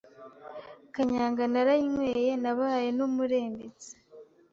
[0.93, 3.91] Kanyanga narayinyweye nabaye n’umurembetsi,